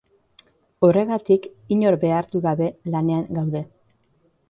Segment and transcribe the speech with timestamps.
[0.87, 1.45] Horregatik,
[1.77, 3.67] inor behartu gabe, lanean gaude.